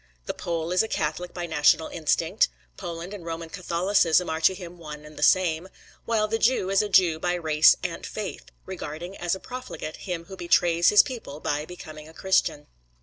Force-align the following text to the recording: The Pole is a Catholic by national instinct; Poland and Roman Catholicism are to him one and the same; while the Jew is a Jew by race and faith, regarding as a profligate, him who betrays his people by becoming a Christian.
The 0.25 0.33
Pole 0.33 0.71
is 0.71 0.81
a 0.81 0.87
Catholic 0.87 1.31
by 1.31 1.45
national 1.45 1.87
instinct; 1.89 2.49
Poland 2.75 3.13
and 3.13 3.23
Roman 3.23 3.49
Catholicism 3.49 4.31
are 4.31 4.41
to 4.41 4.55
him 4.55 4.79
one 4.79 5.05
and 5.05 5.15
the 5.15 5.21
same; 5.21 5.67
while 6.05 6.27
the 6.27 6.39
Jew 6.39 6.71
is 6.71 6.81
a 6.81 6.89
Jew 6.89 7.19
by 7.19 7.35
race 7.35 7.75
and 7.83 8.03
faith, 8.03 8.45
regarding 8.65 9.15
as 9.17 9.35
a 9.35 9.39
profligate, 9.39 9.97
him 9.97 10.25
who 10.25 10.35
betrays 10.35 10.89
his 10.89 11.03
people 11.03 11.39
by 11.39 11.65
becoming 11.65 12.09
a 12.09 12.15
Christian. 12.15 12.65